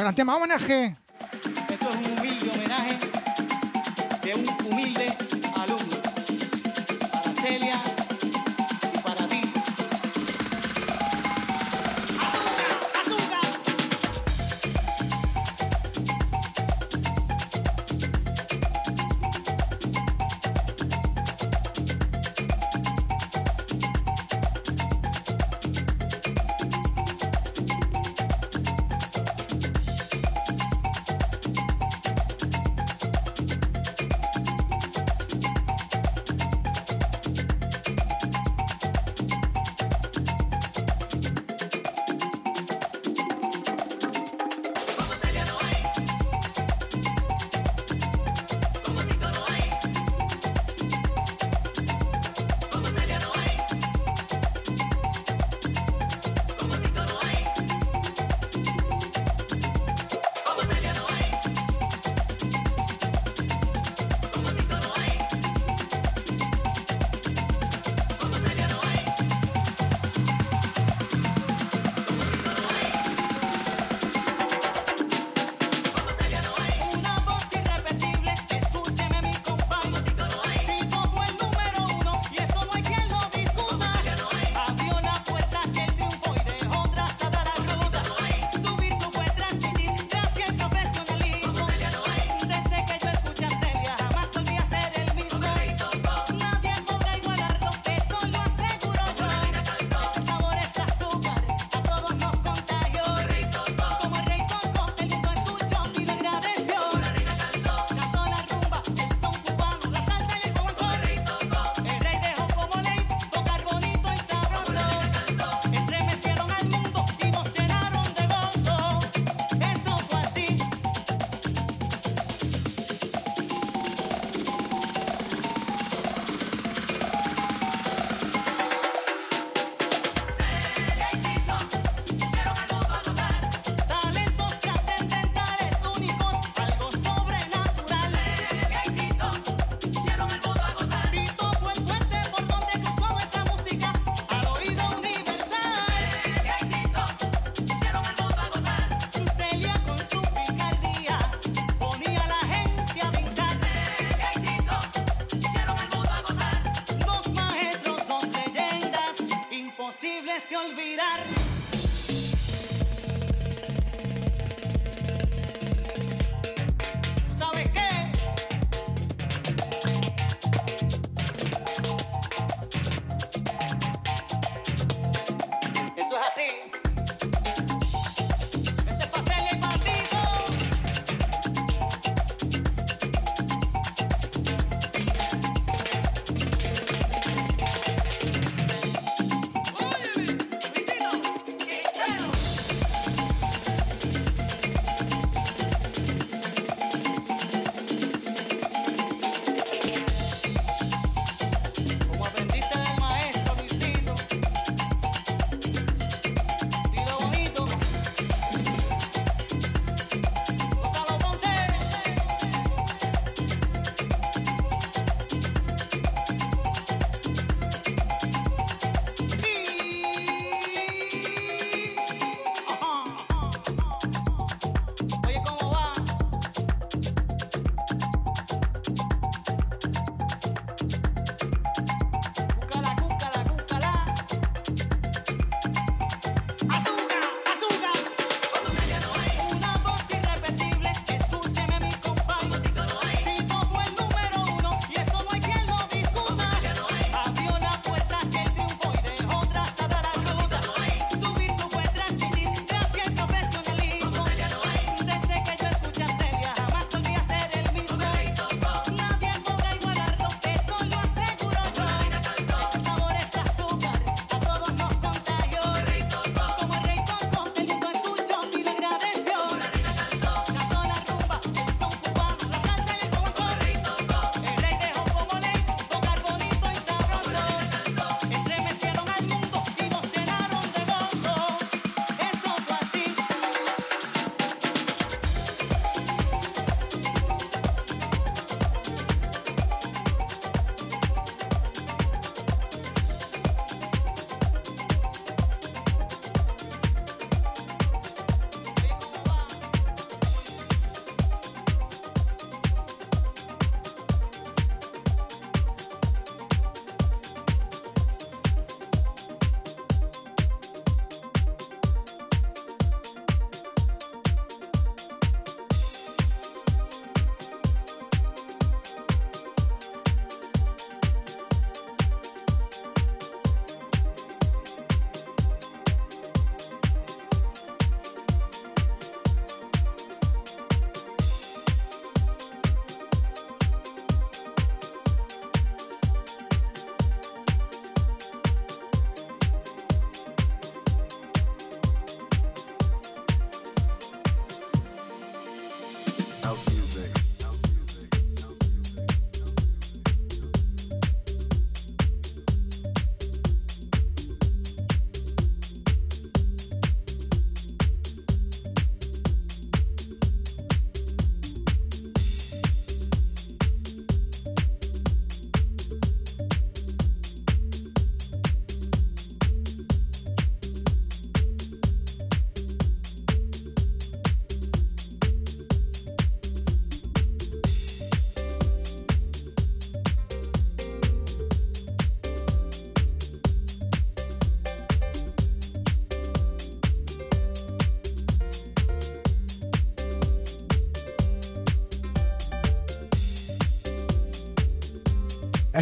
[0.00, 0.96] Gran tema, homenaje.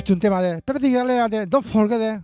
[0.09, 2.23] Este es un tema de Pepe Tigalea de Don't Forget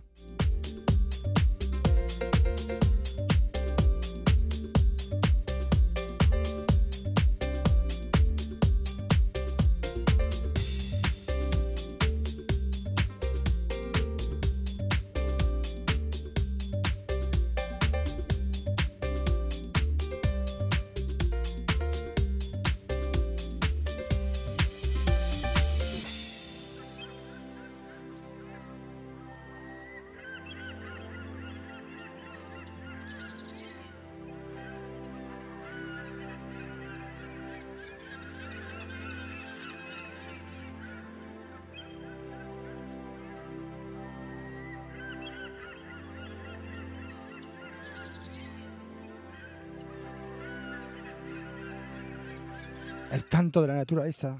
[53.61, 54.37] De la naturaleza,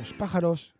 [0.00, 0.74] los pájaros.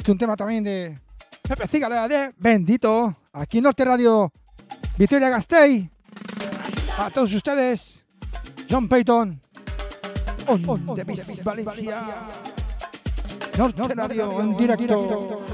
[0.00, 0.98] Este es un tema también de
[1.42, 1.78] Pepe
[2.08, 3.14] de Bendito.
[3.34, 4.32] Aquí en Norte Radio,
[4.96, 5.90] Victoria Gastei.
[6.98, 8.02] A todos ustedes,
[8.70, 9.38] John Payton.
[10.46, 12.02] On, the Beat, Valencia.
[13.58, 15.44] Norte Radio en directo.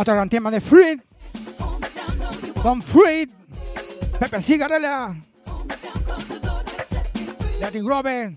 [0.00, 0.98] Otro gran tema de Freed.
[2.64, 3.28] Don Freed.
[4.18, 5.14] Pepe Cigarella.
[7.60, 8.34] Latin Grover.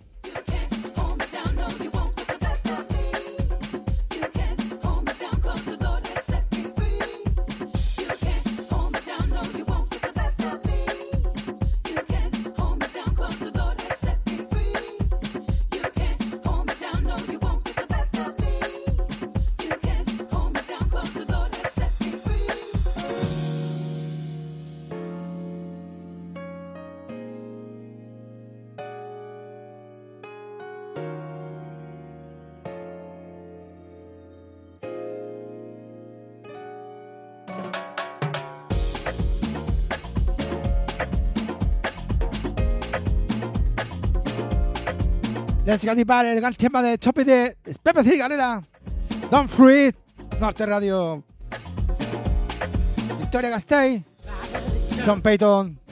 [45.86, 48.62] It Back, el gran tema de Choppy de Pepe Cigarella.
[49.30, 49.94] Don Fruit,
[50.40, 51.24] Norte Radio.
[53.20, 54.04] Victoria Gastei.
[55.06, 55.83] John Payton.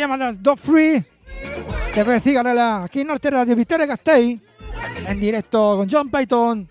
[0.00, 1.04] Tema de Do Free.
[1.92, 4.40] Te voy a aquí en Norte Radio Victoria Gastei.
[5.06, 6.66] En directo con John Payton.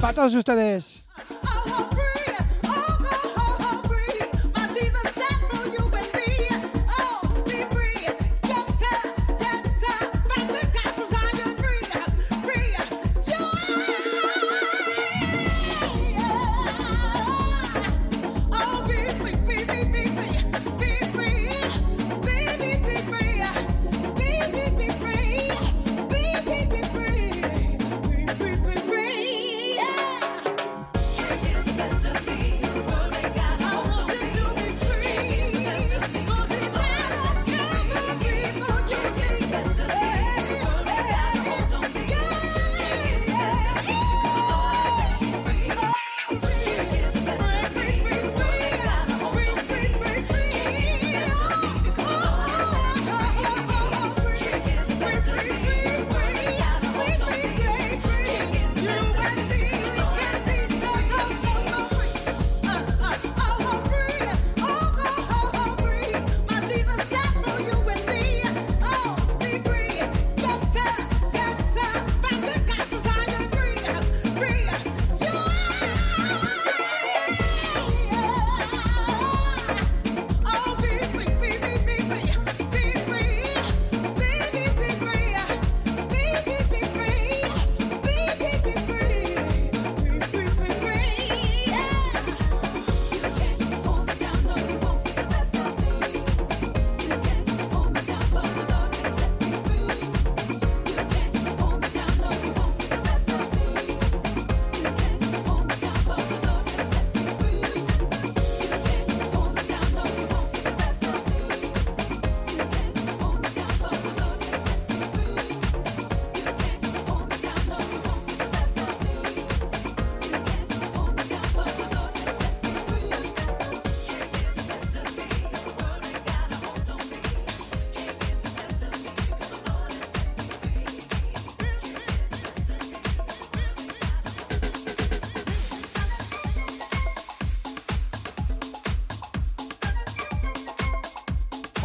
[0.00, 0.97] Para todos ustedes.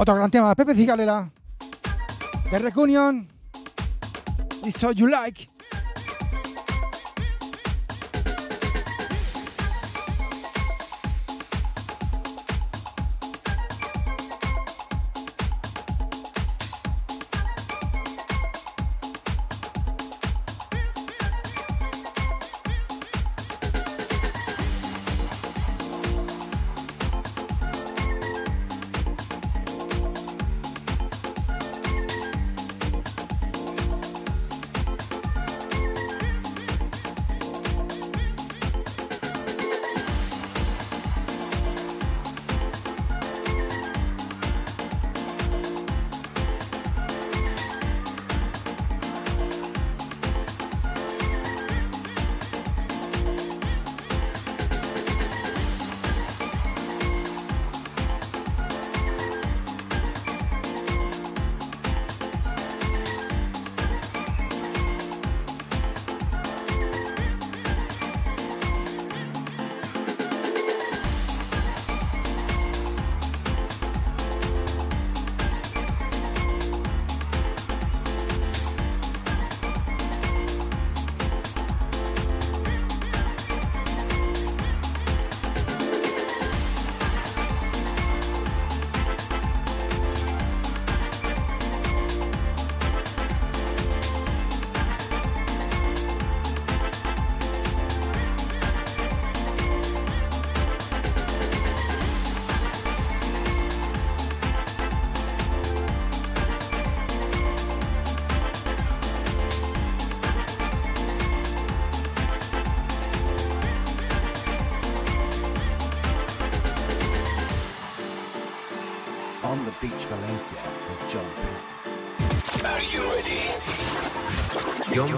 [0.03, 1.31] Otro gran tema, Pepe Cigarela.
[2.51, 3.25] De Recunion.
[4.65, 5.52] It's So You Like.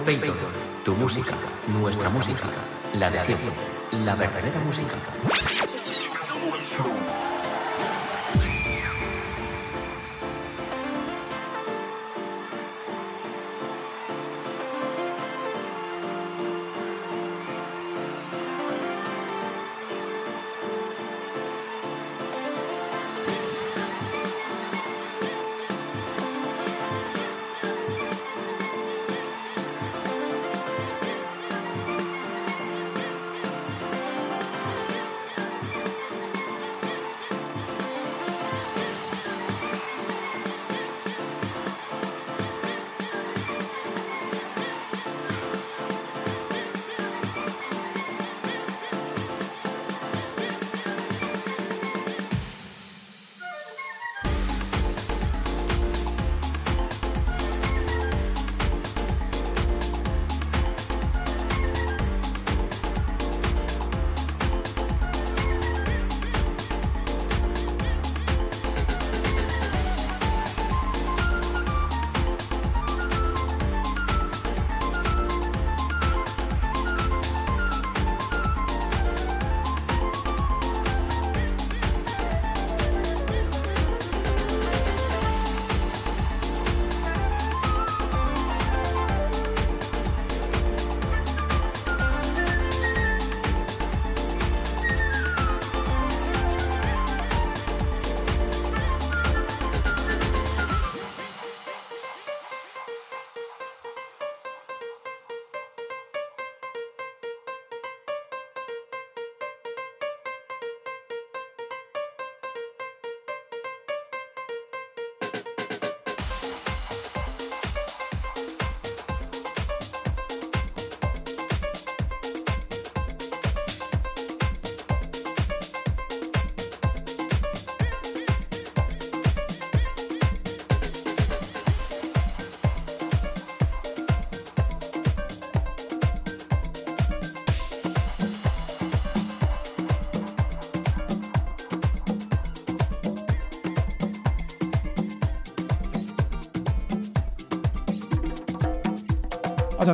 [0.06, 0.38] Payton,
[0.84, 1.36] tu música,
[1.68, 2.46] nuestra música,
[2.94, 3.50] la de siempre,
[4.06, 4.96] la verdadera música.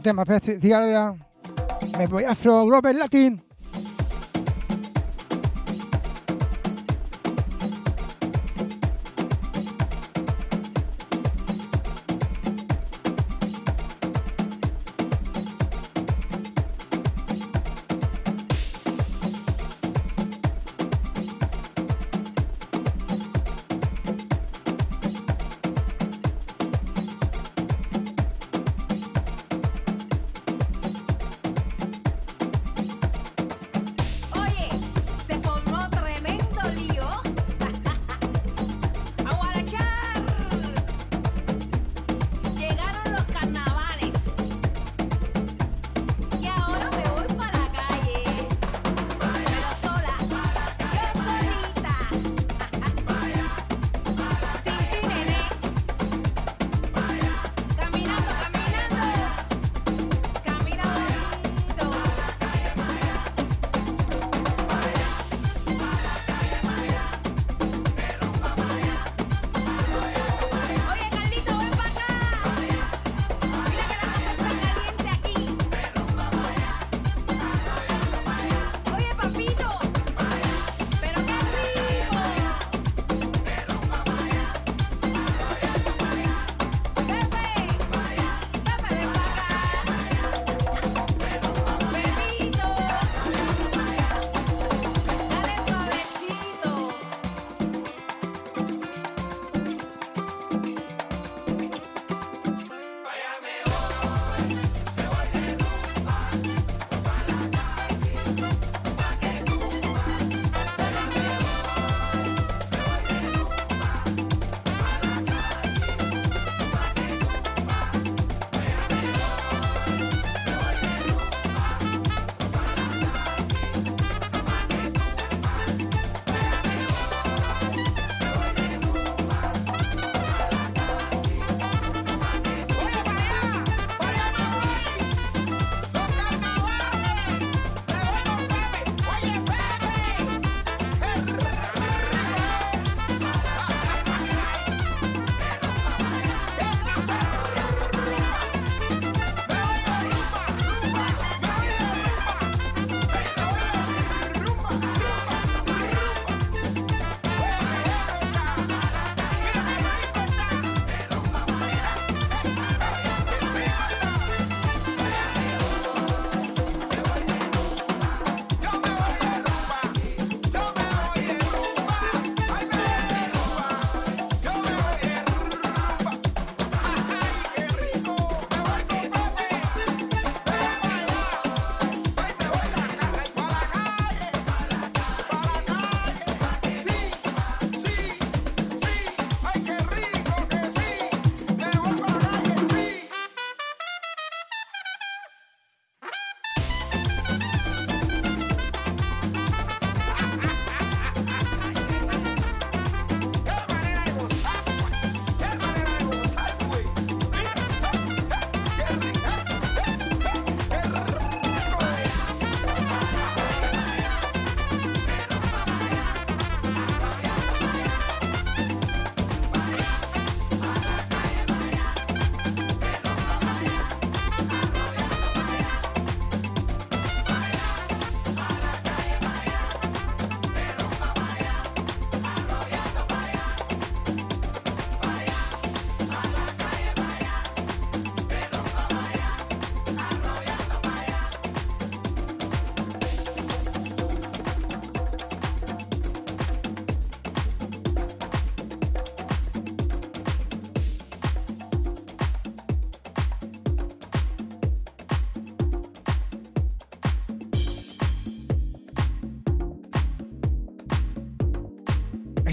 [0.02, 1.15] Otro tema, Pepe Cigarela.
[1.95, 3.51] Me voy afro, Grover Latin.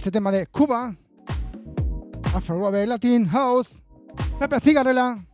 [0.08, 0.96] Este tema de Cuba,
[2.34, 3.82] Afro Latin House,
[4.38, 5.27] Pepe Cigarrela.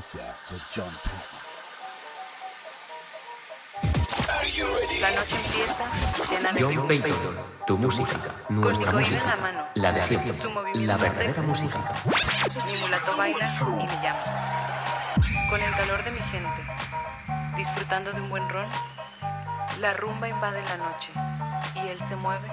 [0.00, 1.38] Beach Valencia with John Patton.
[5.00, 5.84] La noche empieza
[6.30, 7.36] llena de John Payton,
[7.66, 8.18] tu música,
[8.48, 9.66] nuestra la música, mano.
[9.74, 11.78] la de siempre, la verdadera música.
[12.66, 14.22] Mi mulato baila y me llama.
[15.50, 16.62] Con el calor de mi gente,
[17.56, 18.68] disfrutando de un buen ron,
[19.80, 21.12] la rumba invade la noche
[21.74, 22.48] y él se mueve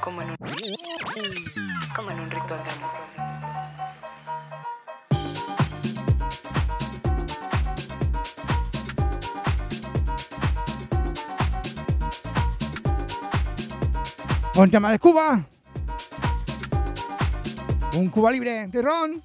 [0.00, 0.36] como en un,
[1.94, 3.35] como en un ritual de amor.
[14.58, 15.44] Un tema de Cuba.
[17.94, 19.22] Un Cuba libre de Ron.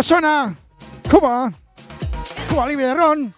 [0.00, 0.56] Arriba suena
[1.10, 1.52] Cuba.
[2.48, 3.34] Cuba libre de Ron.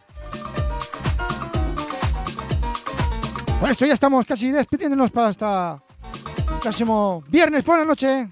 [3.58, 5.82] Con esto ya estamos casi despidiéndonos para hasta
[6.52, 8.28] el próximo viernes por la noche.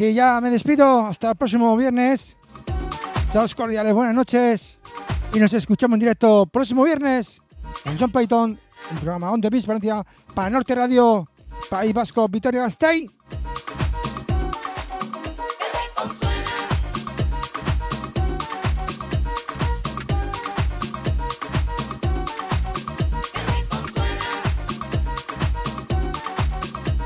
[0.00, 1.06] Aquí ya me despido.
[1.06, 2.34] Hasta el próximo viernes.
[3.30, 4.78] Saludos cordiales, buenas noches.
[5.34, 7.42] Y nos escuchamos en directo próximo viernes
[7.84, 8.58] en John Payton,
[8.92, 10.02] el programa On The Beach Valencia,
[10.34, 11.28] para Norte Radio,
[11.68, 13.10] País Vasco, Vitoria Gasteiz.